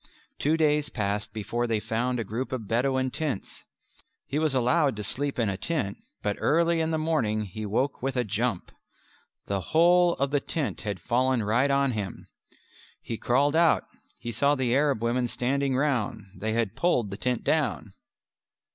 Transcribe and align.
Two 0.39 0.57
days 0.57 0.89
passed 0.89 1.31
before 1.31 1.67
they 1.67 1.79
found 1.79 2.19
a 2.19 2.23
group 2.23 2.51
of 2.51 2.67
Bedouin 2.67 3.11
tents. 3.11 3.65
He 4.25 4.39
was 4.39 4.55
allowed 4.55 4.95
to 4.95 5.03
sleep 5.03 5.37
in 5.37 5.47
a 5.47 5.57
tent: 5.57 5.97
but 6.23 6.37
early 6.39 6.81
in 6.81 6.89
the 6.89 6.97
morning 6.97 7.43
he 7.43 7.67
woke 7.67 8.01
with 8.01 8.17
a 8.17 8.23
jump. 8.23 8.71
The 9.45 9.59
whole 9.61 10.15
of 10.15 10.31
the 10.31 10.39
tent 10.39 10.81
had 10.81 10.99
fallen 10.99 11.43
right 11.43 11.69
on 11.69 11.91
him; 11.91 12.29
he 12.99 13.15
crawled 13.19 13.55
out. 13.55 13.85
He 14.19 14.31
saw 14.31 14.55
the 14.55 14.73
Arab 14.73 15.03
women 15.03 15.27
standing 15.27 15.75
round; 15.75 16.25
they 16.35 16.53
had 16.53 16.75
pulled 16.75 17.11
the 17.11 17.17
tent 17.17 17.43
down. 17.43 17.93